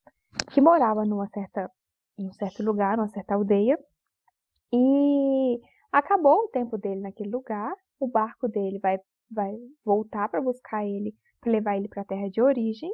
[0.52, 1.72] que morava numa certa,
[2.18, 3.78] em certo lugar, numa certa aldeia.
[4.74, 5.60] E
[5.92, 7.74] acabou o tempo dele naquele lugar.
[8.02, 12.30] O barco dele vai, vai voltar para buscar ele, para levar ele para a terra
[12.30, 12.92] de origem.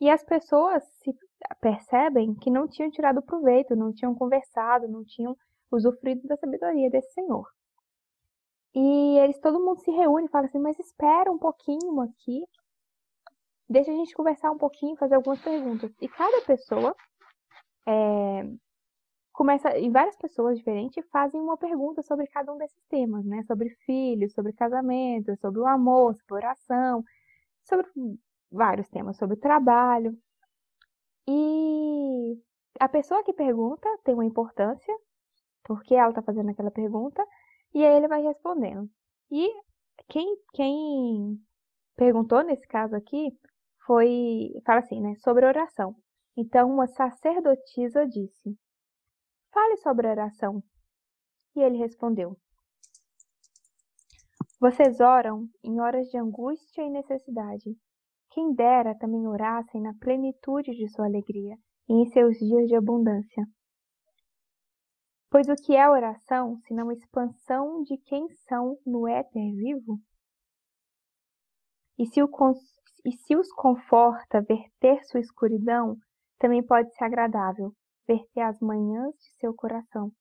[0.00, 1.12] E as pessoas se
[1.60, 5.36] percebem que não tinham tirado proveito, não tinham conversado, não tinham
[5.72, 7.46] usufruído da sabedoria desse Senhor.
[8.74, 12.44] E eles, todo mundo se reúne e fala assim, mas espera um pouquinho aqui,
[13.68, 15.92] deixa a gente conversar um pouquinho, fazer algumas perguntas.
[16.00, 16.94] E cada pessoa
[17.86, 18.44] é,
[19.32, 23.42] começa, e várias pessoas diferentes fazem uma pergunta sobre cada um desses temas, né?
[23.44, 27.04] Sobre filhos, sobre casamento, sobre o amor, sobre oração,
[27.64, 27.86] sobre
[28.50, 30.16] vários temas, sobre trabalho.
[31.26, 32.38] E
[32.80, 34.94] a pessoa que pergunta tem uma importância,
[35.64, 37.24] porque ela está fazendo aquela pergunta,
[37.74, 38.88] e aí ele vai respondendo.
[39.30, 39.48] E
[40.08, 41.40] quem, quem
[41.96, 43.32] perguntou nesse caso aqui
[43.86, 45.94] foi, fala assim, né, sobre oração.
[46.36, 48.56] Então, uma sacerdotisa disse:
[49.52, 50.62] Fale sobre oração.
[51.54, 52.36] E ele respondeu:
[54.58, 57.76] Vocês oram em horas de angústia e necessidade.
[58.30, 61.54] Quem dera também orassem na plenitude de sua alegria
[61.86, 63.44] e em seus dias de abundância.
[65.30, 69.98] Pois o que é oração, senão expansão de quem são no éter vivo?
[71.98, 72.28] E se, o,
[73.04, 75.96] e se os conforta verter sua escuridão,
[76.38, 77.74] também pode ser agradável,
[78.12, 80.12] verter as manhãs de seu coração.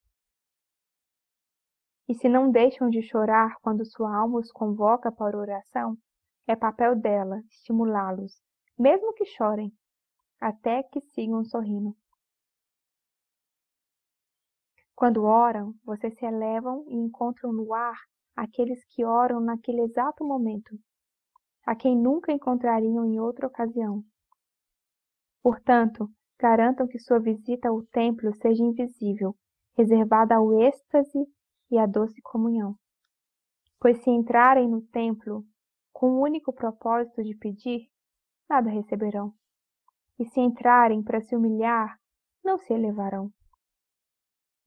[2.07, 5.97] E se não deixam de chorar quando sua alma os convoca para oração,
[6.47, 8.41] é papel dela estimulá-los,
[8.77, 9.71] mesmo que chorem,
[10.39, 11.95] até que sigam sorrindo.
[14.95, 17.97] Quando oram, vocês se elevam e encontram no ar
[18.35, 20.77] aqueles que oram naquele exato momento,
[21.65, 24.03] a quem nunca encontrariam em outra ocasião.
[25.41, 26.09] Portanto,
[26.41, 29.35] garantam que sua visita ao templo seja invisível,
[29.77, 31.19] reservada ao êxtase
[31.69, 32.75] e à doce comunhão.
[33.79, 35.45] Pois se entrarem no templo
[35.93, 37.87] com o único propósito de pedir,
[38.49, 39.33] nada receberão.
[40.17, 41.95] E se entrarem para se humilhar,
[42.43, 43.31] não se elevarão.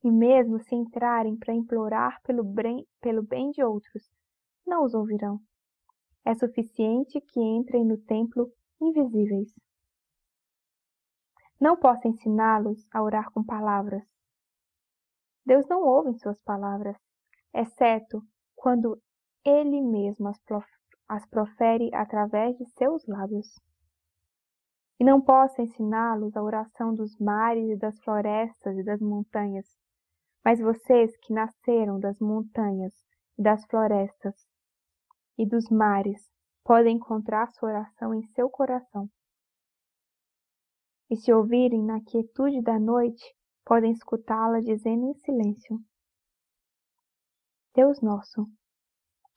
[0.01, 4.03] E mesmo se entrarem para implorar pelo bem, pelo bem de outros,
[4.65, 5.39] não os ouvirão.
[6.23, 8.49] É suficiente que entrem no templo
[8.81, 9.51] invisíveis.
[11.65, 14.05] Não posso ensiná-los a orar com palavras.
[15.43, 16.95] Deus não ouve suas palavras,
[17.51, 18.21] exceto
[18.55, 19.01] quando
[19.43, 20.39] Ele mesmo as
[21.09, 23.59] as profere através de seus lábios.
[24.99, 29.65] E não posso ensiná-los a oração dos mares e das florestas e das montanhas,
[30.43, 32.93] mas vocês que nasceram das montanhas
[33.39, 34.35] e das florestas
[35.35, 36.31] e dos mares
[36.63, 39.09] podem encontrar sua oração em seu coração.
[41.09, 43.23] E se ouvirem na quietude da noite,
[43.63, 45.79] podem escutá-la dizendo em silêncio:
[47.73, 48.47] Deus nosso,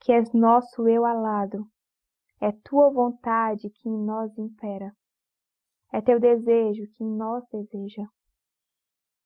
[0.00, 1.68] que és nosso eu alado.
[2.40, 4.94] É tua vontade que em nós impera.
[5.92, 8.06] É teu desejo que em nós deseja.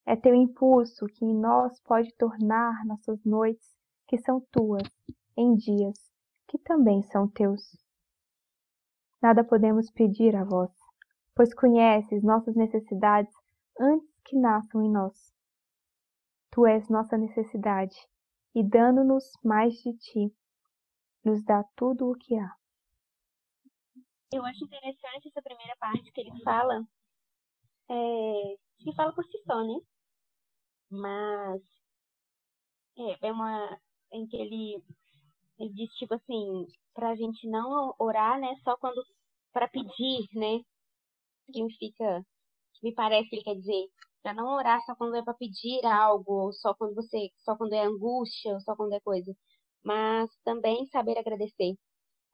[0.07, 3.77] É teu impulso que em nós pode tornar nossas noites,
[4.09, 4.89] que são tuas,
[5.37, 6.13] em dias
[6.53, 7.63] que também são teus.
[9.23, 10.71] Nada podemos pedir a vós,
[11.35, 13.35] pois conheces nossas necessidades
[13.79, 15.33] antes que nasçam em nós.
[16.51, 17.97] Tu és nossa necessidade,
[18.55, 20.35] e dando-nos mais de ti,
[21.25, 22.55] nos dá tudo o que há.
[24.33, 26.87] Eu acho interessante essa primeira parte que ele fala,
[27.89, 29.81] é, que fala por si só, né?
[30.91, 31.63] Mas
[32.99, 33.79] é, é uma
[34.13, 34.83] em que ele,
[35.59, 39.03] ele diz tipo assim, pra gente não orar, né, só quando
[39.53, 40.63] para pedir, né?
[41.47, 42.25] Significa,
[42.83, 43.87] me parece que ele quer dizer,
[44.23, 47.75] para não orar só quando é para pedir algo, ou só quando você, só quando
[47.75, 49.35] é angústia, ou só quando é coisa
[49.85, 51.75] mas também saber agradecer.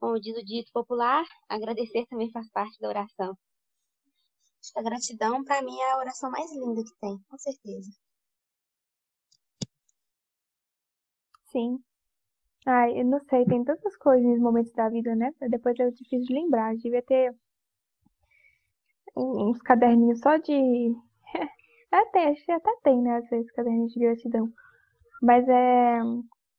[0.01, 3.37] Como diz o dito popular, agradecer também faz parte da oração.
[4.73, 7.91] Que a gratidão, para mim, é a oração mais linda que tem, com certeza.
[11.51, 11.83] Sim.
[12.67, 15.33] Ai, eu não sei, tem tantas coisas nos momentos da vida, né?
[15.49, 16.77] Depois é difícil de lembrar.
[16.77, 17.35] Devia ter
[19.19, 20.95] uns caderninhos só de.
[21.93, 23.17] até, acho que até tem, né?
[23.17, 24.53] Às vezes, caderninhos de gratidão.
[25.23, 26.01] Mas é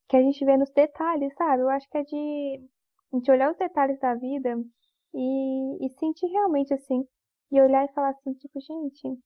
[0.09, 1.61] que a gente vê nos detalhes, sabe?
[1.61, 2.69] Eu acho que é de
[3.13, 4.57] a gente olhar os detalhes da vida
[5.13, 7.05] e, e sentir realmente assim.
[7.51, 9.19] E olhar e falar assim, tipo, gente,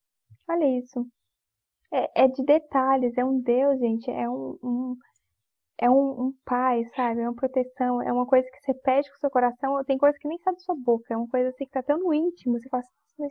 [0.50, 1.06] Olha isso.
[1.92, 4.98] É, é de detalhes, é um Deus, gente, é um, um
[5.78, 7.22] é um, um, pai, sabe?
[7.22, 10.18] É uma proteção, é uma coisa que você pede com o seu coração, tem coisa
[10.20, 12.70] que nem sai da sua boca, é uma coisa assim que tá tão íntimo, você
[12.70, 13.28] fala assim,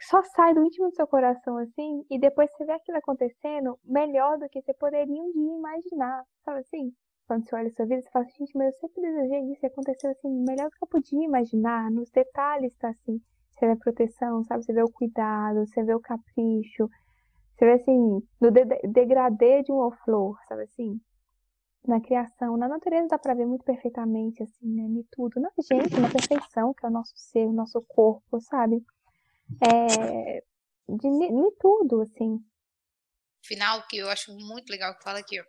[0.00, 4.38] só sai do íntimo do seu coração assim, e depois você vê aquilo acontecendo melhor
[4.38, 6.92] do que você poderia um dia imaginar, sabe assim?
[7.26, 9.64] Quando você olha a sua vida, você fala assim, gente, mas eu sempre desejei isso
[9.64, 13.20] e aconteceu assim, melhor do que eu podia imaginar, nos detalhes tá assim.
[13.50, 14.64] Você vê a proteção, sabe?
[14.64, 16.90] Você vê o cuidado, você vê o capricho,
[17.56, 21.00] você vê assim, no de degradê de uma flor, sabe assim?
[21.86, 24.82] Na criação, na natureza dá pra ver muito perfeitamente, assim, né?
[24.82, 25.40] Em tudo.
[25.40, 28.82] Na gente, na perfeição, que é o nosso ser, o nosso corpo, sabe?
[29.62, 30.42] É,
[30.88, 32.40] de, em tudo, assim.
[33.44, 35.44] Final, que eu acho muito legal que fala aqui, ó.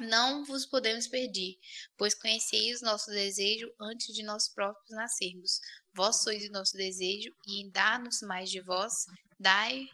[0.00, 1.54] Não vos podemos perder,
[1.96, 5.60] pois conheceis o nosso desejo antes de nós próprios nascermos.
[5.94, 8.92] Vós sois o nosso desejo, e dá-nos mais de vós,
[9.38, 9.86] dai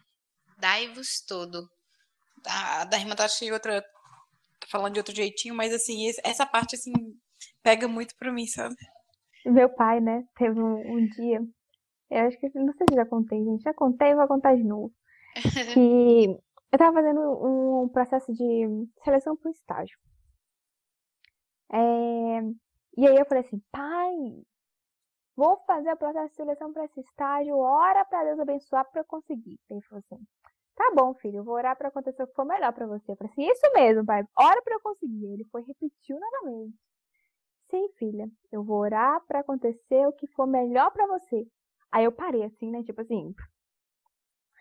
[0.58, 1.68] Dai-vos todo.
[2.46, 3.80] A, da irmã tá cheia outra.
[3.80, 6.92] Tá falando de outro jeitinho, mas assim, essa parte assim
[7.62, 8.74] pega muito pra mim, sabe?
[9.46, 11.40] Meu pai, né, teve um, um dia.
[12.10, 13.62] Eu acho que não sei se já contei, gente.
[13.62, 14.92] Já contei, vou contar de novo.
[15.74, 16.26] que
[16.72, 19.98] eu tava fazendo um processo de seleção para o estágio.
[21.72, 22.40] É...
[22.96, 24.16] E aí eu falei assim, pai,
[25.38, 29.04] vou fazer o processo de seleção para esse estágio, ora para Deus abençoar para eu
[29.04, 29.56] conseguir.
[29.70, 30.26] Ele falou assim,
[30.74, 33.12] Tá bom, filho, eu vou orar para acontecer o que for melhor para você.
[33.12, 35.32] Eu falei assim, isso mesmo, pai, ora para eu conseguir.
[35.32, 36.76] Ele foi repetiu novamente.
[37.70, 41.46] Sim, filha, eu vou orar para acontecer o que for melhor para você.
[41.92, 43.34] Aí eu parei assim, né, tipo assim,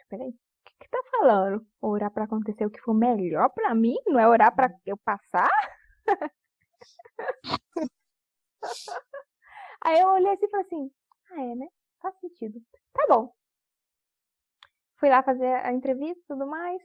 [0.09, 0.33] peraí, o
[0.65, 1.65] que, que tá falando?
[1.81, 3.95] Orar para acontecer o que for melhor para mim?
[4.07, 5.49] Não é orar para eu passar?
[9.81, 10.91] Aí eu olhei assim e falei assim,
[11.31, 11.67] ah, é, né?
[12.01, 12.59] Faz sentido.
[12.93, 13.33] Tá bom.
[14.99, 16.81] Fui lá fazer a entrevista e tudo mais.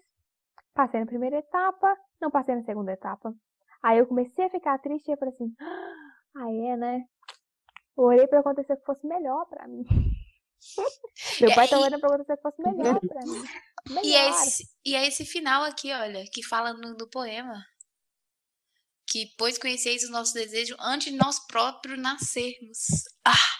[0.74, 3.34] Passei na primeira etapa, não passei na segunda etapa.
[3.82, 5.54] Aí eu comecei a ficar triste e eu falei assim,
[6.36, 7.04] ah, é, né?
[7.96, 9.84] Eu orei pra acontecer que fosse melhor pra mim.
[11.40, 13.42] Meu pai tá orando pra acontecer que fosse melhor pra mim.
[13.88, 14.04] Melhor.
[14.04, 17.64] E, é esse, e é esse final aqui, olha, que fala no, do poema.
[19.12, 23.04] Que, pois conheceis o nosso desejo antes de nós próprios nascermos.
[23.26, 23.52] Ah!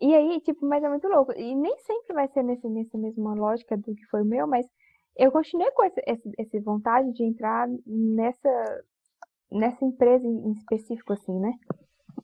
[0.00, 1.32] E aí, tipo, mas é muito louco.
[1.32, 4.66] E nem sempre vai ser nesse, nessa mesma lógica do que foi o meu, mas
[5.16, 8.84] eu continuei com esse, esse, esse vontade de entrar nessa,
[9.50, 11.52] nessa empresa em específico, assim, né?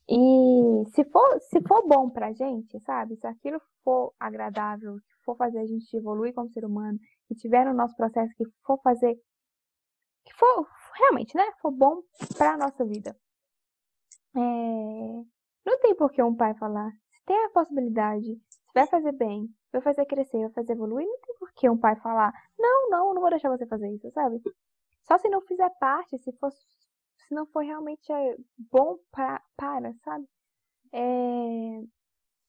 [0.09, 3.17] E se for, se for bom pra gente, sabe?
[3.17, 7.65] Se aquilo for agradável, que for fazer a gente evoluir como ser humano, que tiver
[7.65, 9.17] no nosso processo, que for fazer,
[10.39, 11.45] for realmente, né?
[11.61, 12.03] For bom
[12.37, 13.17] pra nossa vida.
[14.37, 14.41] É...
[15.65, 16.91] Não tem por que um pai falar,
[17.25, 21.35] tem a possibilidade, se vai fazer bem, vai fazer crescer, vai fazer evoluir, não tem
[21.39, 24.43] por que um pai falar, não, não, não vou deixar você fazer isso, sabe?
[25.05, 28.37] Só se não fizer parte, se for, se não for realmente é,
[28.71, 30.27] bom pra, para, sabe?
[30.93, 30.99] É...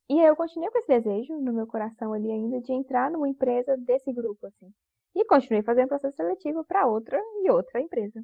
[0.08, 3.28] E aí eu continuei com esse desejo no meu coração ali ainda de entrar numa
[3.28, 4.71] empresa desse grupo, assim.
[5.15, 8.23] E continuei fazendo processo seletivo para outra e outra empresa.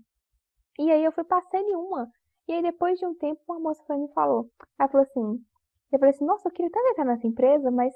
[0.77, 2.09] E aí eu fui passando em uma.
[2.47, 4.49] E aí depois de um tempo uma moça foi me falou.
[4.77, 5.45] Ela falou assim,
[5.91, 7.93] eu falei assim, nossa, eu queria tanto entrar nessa empresa, mas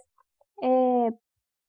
[0.61, 1.11] é,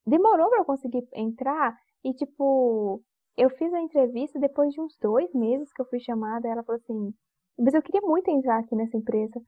[0.05, 1.75] demorou para eu conseguir entrar.
[2.03, 3.01] E, tipo,
[3.35, 6.47] eu fiz a entrevista depois de uns dois meses que eu fui chamada.
[6.47, 7.13] Ela falou assim,
[7.57, 9.41] mas eu queria muito entrar aqui nessa empresa.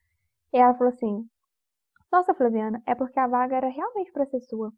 [0.54, 1.28] E ela falou assim,
[2.12, 4.72] nossa, Flaviana, é porque a vaga era realmente para ser sua.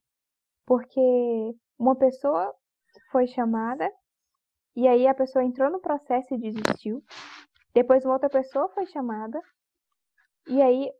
[0.66, 1.00] Porque
[1.80, 2.54] uma pessoa
[3.12, 3.92] foi chamada,
[4.76, 7.04] e aí a pessoa entrou no processo e desistiu.
[7.74, 9.42] Depois uma outra pessoa foi chamada,
[10.48, 10.92] e aí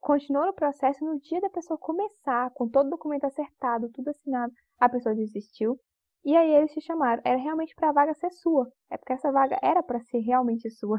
[0.00, 4.52] continuou no processo no dia da pessoa começar, com todo o documento acertado, tudo assinado,
[4.78, 5.78] a pessoa desistiu.
[6.24, 7.22] E aí eles te chamaram.
[7.24, 8.70] Era realmente para a vaga ser sua.
[8.90, 10.98] É porque essa vaga era para ser realmente sua.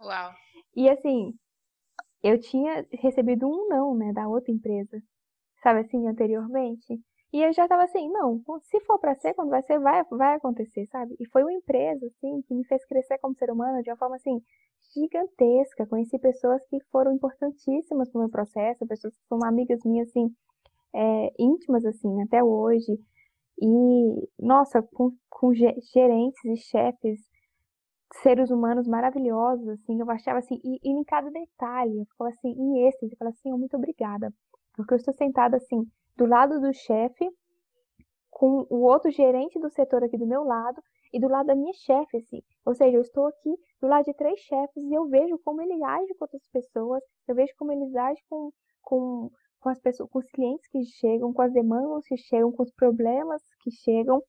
[0.00, 0.32] Uau.
[0.74, 1.34] E assim,
[2.22, 5.02] eu tinha recebido um não, né, da outra empresa.
[5.62, 7.00] Sabe assim, anteriormente.
[7.34, 10.36] E eu já tava assim, não, se for para ser, quando vai ser, vai, vai
[10.36, 11.16] acontecer, sabe?
[11.18, 14.14] E foi uma empresa, assim, que me fez crescer como ser humano de uma forma,
[14.14, 14.40] assim,
[14.94, 15.84] gigantesca.
[15.84, 20.32] Conheci pessoas que foram importantíssimas no meu processo, pessoas que são amigas minhas, assim,
[20.94, 22.96] é, íntimas, assim, até hoje.
[23.60, 27.20] E, nossa, com, com gerentes e chefes,
[28.22, 32.50] seres humanos maravilhosos, assim, eu achava assim, e, e em cada detalhe, eu ficava assim,
[32.50, 34.32] em êxtase, eu falava assim, oh, muito obrigada.
[34.76, 35.84] Porque eu estou sentada, assim,
[36.16, 37.28] do lado do chefe,
[38.30, 40.82] com o outro gerente do setor aqui do meu lado,
[41.14, 42.42] e do lado da minha chefe, assim.
[42.66, 45.80] Ou seja, eu estou aqui do lado de três chefes e eu vejo como ele
[45.84, 48.50] age com outras pessoas, eu vejo como eles agem com,
[48.82, 52.64] com, com as pessoas, com os clientes que chegam, com as demandas que chegam, com
[52.64, 54.20] os problemas que chegam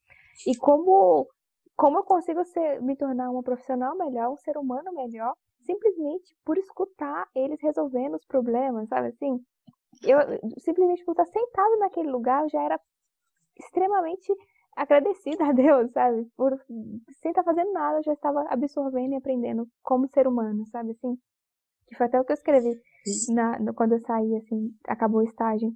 [0.46, 1.28] e como
[1.76, 5.34] como eu consigo ser, me tornar uma profissional melhor, um ser humano melhor,
[5.66, 9.44] simplesmente por escutar eles resolvendo os problemas, sabe assim?
[10.04, 10.18] Eu
[10.60, 12.80] simplesmente por estar sentado naquele lugar, eu já era
[13.58, 14.34] extremamente
[14.76, 16.26] agradecida a Deus, sabe?
[16.36, 16.60] Por
[17.22, 21.18] sem estar fazendo nada, eu já estava absorvendo e aprendendo como ser humano, sabe assim?
[21.88, 22.80] Que foi até o que eu escrevi
[23.30, 25.72] na, no, quando eu saí, assim, acabou o estágio.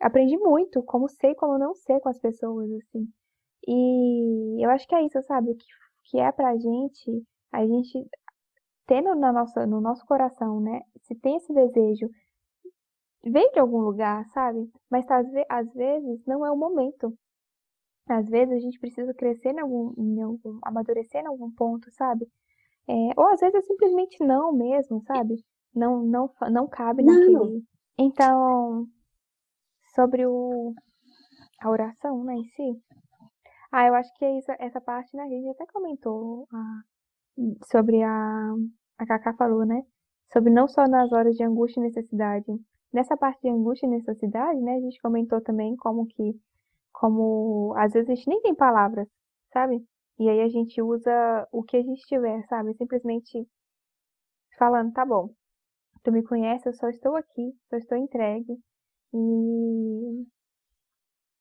[0.00, 3.08] Aprendi muito como sei, como não ser com as pessoas, assim.
[3.66, 5.50] E eu acho que é isso, sabe?
[5.50, 5.66] O que,
[6.04, 8.08] que é pra gente, a gente
[8.86, 10.80] tendo na nossa, no nosso coração, né?
[11.02, 12.08] Se tem esse desejo,
[13.24, 14.70] vem de algum lugar, sabe?
[14.90, 17.16] Mas às, às vezes não é o momento.
[18.08, 22.26] Às vezes a gente precisa crescer em algum, em algum amadurecer em algum ponto, sabe?
[22.88, 25.36] É, ou às vezes é simplesmente não mesmo, sabe?
[25.74, 27.12] Não, não, não cabe Não.
[27.12, 27.64] naquele.
[27.98, 28.86] Então,
[29.94, 30.72] sobre o,
[31.60, 32.82] a oração, né, em si.
[33.70, 36.80] Ah, eu acho que é isso, essa parte, né, a gente até comentou ah,
[37.70, 38.54] sobre a,
[38.98, 39.82] a Cacá falou, né?
[40.32, 42.46] Sobre não só nas horas de angústia e necessidade.
[42.92, 46.34] Nessa parte de angústia e necessidade, né, a gente comentou também como que,
[46.92, 49.06] como às vezes a gente nem tem palavras,
[49.52, 49.84] sabe?
[50.18, 52.74] E aí a gente usa o que a gente tiver, sabe?
[52.74, 53.46] Simplesmente
[54.58, 55.30] falando, tá bom,
[56.02, 58.58] tu me conhece, eu só estou aqui, só estou entregue.
[59.14, 60.26] E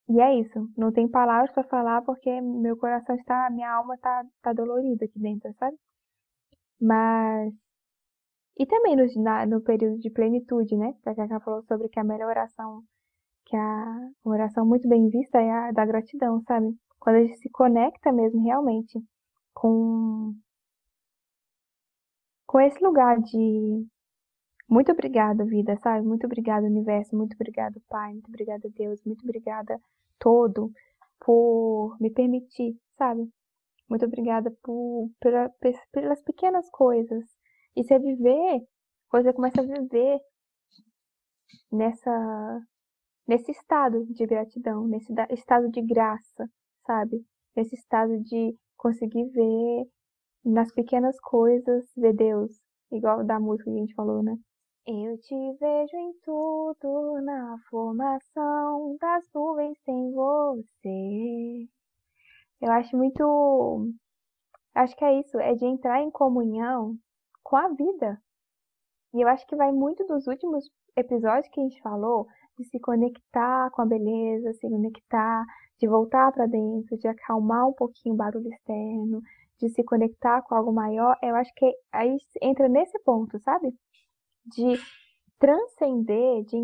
[0.10, 0.70] e é isso.
[0.78, 5.20] Não tem palavras para falar porque meu coração está, minha alma está tá dolorida aqui
[5.20, 5.78] dentro, sabe?
[6.80, 7.54] Mas
[8.58, 10.94] e também no, na, no período de plenitude, né?
[11.04, 12.84] Que a Cacá falou sobre que a melhor oração,
[13.46, 16.76] que a oração muito bem vista é a da gratidão, sabe?
[17.00, 19.00] Quando a gente se conecta mesmo realmente
[19.54, 20.34] com
[22.48, 23.86] com esse lugar de
[24.70, 26.06] muito obrigada, vida, sabe?
[26.06, 27.16] Muito obrigada, universo.
[27.16, 28.12] Muito obrigada, Pai.
[28.14, 29.02] Muito obrigada, Deus.
[29.06, 29.80] Muito obrigada,
[30.20, 30.72] todo,
[31.20, 33.30] por me permitir, sabe?
[33.90, 35.50] Muito obrigada por, pela,
[35.92, 37.24] pelas pequenas coisas.
[37.78, 38.68] E você viver,
[39.08, 40.20] coisa começa a viver
[41.72, 42.60] nessa,
[43.28, 46.50] nesse estado de gratidão, nesse estado de graça,
[46.88, 47.24] sabe?
[47.56, 49.86] Nesse estado de conseguir ver
[50.44, 52.52] nas pequenas coisas, ver Deus.
[52.92, 54.36] Igual da música que a gente falou, né?
[54.88, 61.68] Eu te vejo em tudo, na formação das nuvens tem você.
[62.60, 63.94] Eu acho muito.
[64.74, 66.98] Acho que é isso, é de entrar em comunhão
[67.48, 68.22] com a vida.
[69.14, 72.28] E eu acho que vai muito dos últimos episódios que a gente falou,
[72.58, 75.46] de se conectar com a beleza, se conectar,
[75.80, 79.22] de voltar para dentro, de acalmar um pouquinho o barulho externo,
[79.60, 81.16] de se conectar com algo maior.
[81.24, 83.74] Eu acho que aí entra nesse ponto, sabe?
[84.48, 84.80] de
[85.40, 86.58] transcender, de,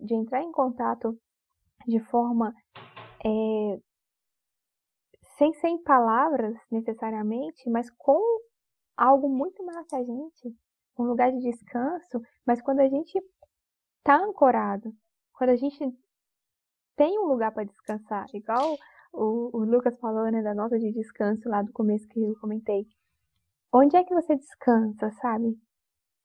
[0.00, 1.16] de entrar em contato
[1.86, 2.54] de forma
[3.24, 3.80] é,
[5.38, 8.20] sem sem palavras necessariamente, mas com
[8.98, 10.56] algo muito que a gente,
[10.98, 13.18] um lugar de descanso, mas quando a gente
[13.98, 14.92] está ancorado,
[15.32, 15.78] quando a gente
[16.96, 18.76] tem um lugar para descansar, igual
[19.12, 22.86] o, o, Lucas falou, né, da nota de descanso lá do começo que eu comentei.
[23.72, 25.56] Onde é que você descansa, sabe?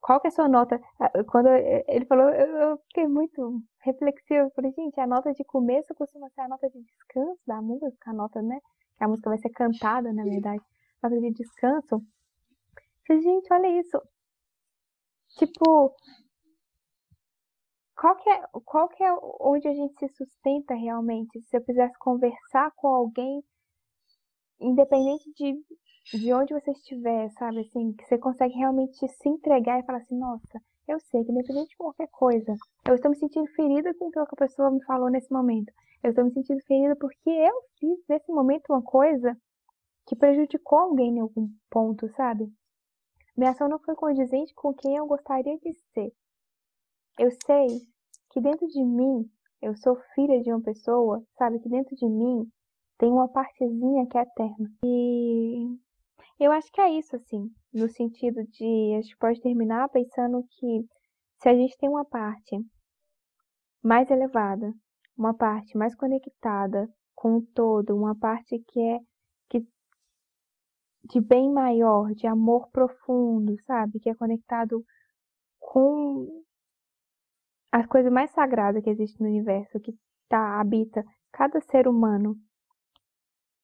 [0.03, 0.79] qual que é a sua nota?
[0.99, 4.51] Ah, quando ele falou, eu fiquei muito reflexiva.
[4.53, 8.13] falei, gente, a nota de começo costuma ser a nota de descanso da música, a
[8.13, 8.59] nota, né?
[8.97, 10.61] Que a música vai ser cantada, na verdade.
[11.01, 12.03] A nota de descanso.
[13.07, 14.01] Falei, gente, olha isso.
[15.37, 15.95] Tipo,
[17.95, 21.41] qual que é, qual que é onde a gente se sustenta realmente?
[21.41, 23.43] Se eu quisesse conversar com alguém,
[24.59, 25.63] independente de
[26.11, 30.17] de onde você estiver, sabe, assim, que você consegue realmente se entregar e falar assim,
[30.17, 34.11] nossa, eu sei que independente de qualquer coisa, eu estou me sentindo ferida com o
[34.11, 35.71] que a pessoa me falou nesse momento.
[36.03, 39.35] Eu estou me sentindo ferida porque eu fiz nesse momento uma coisa
[40.05, 42.51] que prejudicou alguém em algum ponto, sabe?
[43.35, 46.13] Minha ação não foi condizente com quem eu gostaria de ser.
[47.17, 47.67] Eu sei
[48.31, 49.29] que dentro de mim,
[49.61, 51.59] eu sou filha de uma pessoa, sabe?
[51.59, 52.47] Que dentro de mim
[52.97, 54.71] tem uma partezinha que é eterna.
[54.83, 55.77] E
[56.39, 60.85] eu acho que é isso, assim, no sentido de a gente pode terminar pensando que
[61.41, 62.57] se a gente tem uma parte
[63.83, 64.73] mais elevada,
[65.17, 68.99] uma parte mais conectada com o todo, uma parte que é
[71.03, 73.99] de bem maior, de amor profundo, sabe?
[73.99, 74.83] Que é conectado
[75.59, 76.43] com
[77.71, 79.97] as coisas mais sagradas que existem no universo, que
[80.29, 82.37] tá, habita cada ser humano.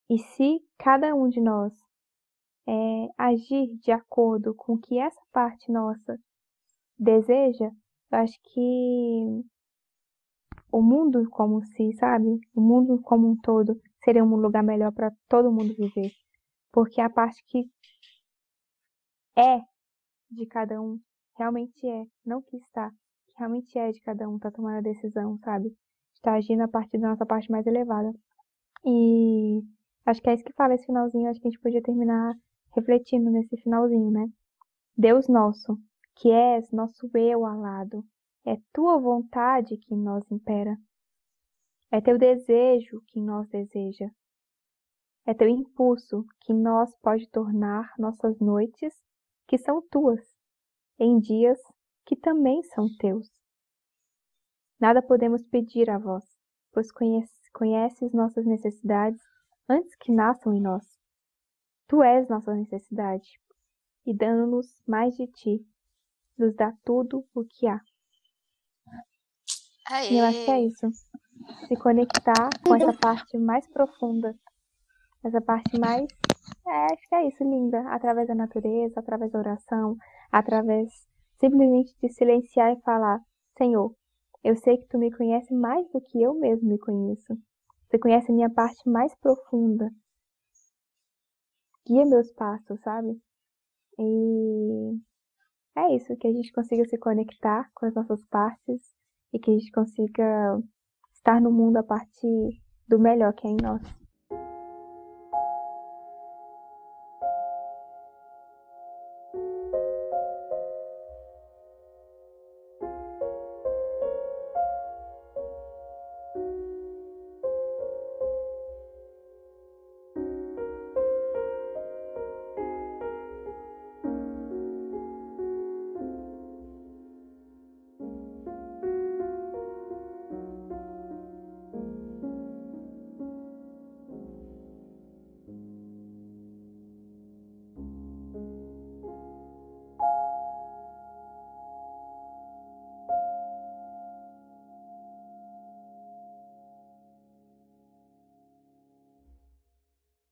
[0.09, 1.73] E se cada um de nós
[2.67, 6.19] é, agir de acordo com o que essa parte nossa
[6.97, 7.69] deseja,
[8.11, 9.43] eu acho que
[10.71, 12.39] o mundo como se, sabe?
[12.55, 16.11] O mundo como um todo seria um lugar melhor para todo mundo viver.
[16.71, 17.69] Porque a parte que
[19.37, 19.61] é
[20.29, 20.99] de cada um,
[21.35, 25.37] realmente é, não que está, que realmente é de cada um, tá tomando a decisão,
[25.39, 25.75] sabe?
[26.13, 28.13] Está agindo a partir da nossa parte mais elevada.
[28.85, 29.61] E
[30.05, 32.35] acho que é isso que fala esse finalzinho, acho que a gente podia terminar
[32.75, 34.27] refletindo nesse finalzinho, né?
[34.97, 35.79] Deus nosso,
[36.15, 38.05] que és nosso eu alado,
[38.45, 40.77] é tua vontade que em nós impera.
[41.91, 44.09] É teu desejo que em nós deseja.
[45.29, 48.91] É teu impulso que em nós pode tornar nossas noites,
[49.47, 50.19] que são tuas,
[50.97, 51.59] em dias
[52.03, 53.29] que também são teus.
[54.79, 56.25] Nada podemos pedir a vós,
[56.73, 59.21] pois conheces nossas necessidades
[59.69, 60.83] antes que nasçam em nós.
[61.87, 63.39] Tu és nossa necessidade,
[64.07, 65.63] e dando-nos mais de ti,
[66.39, 67.79] nos dá tudo o que há.
[69.91, 70.11] Aê.
[70.11, 70.89] E eu acho que é isso.
[71.67, 74.35] Se conectar com essa parte mais profunda,
[75.23, 76.07] essa parte mais.
[76.67, 77.81] É, acho que é isso, linda.
[77.89, 79.95] Através da natureza, através da oração,
[80.31, 80.89] através
[81.39, 83.19] simplesmente de silenciar e falar:
[83.57, 83.93] Senhor,
[84.43, 87.37] eu sei que tu me conhece mais do que eu mesmo me conheço.
[87.89, 89.89] Você conhece a minha parte mais profunda.
[91.87, 93.19] Guia meus passos, sabe?
[93.97, 94.99] E
[95.75, 98.95] é isso, que a gente consiga se conectar com as nossas partes
[99.33, 100.61] e que a gente consiga
[101.13, 103.98] estar no mundo a partir do melhor que é em nós.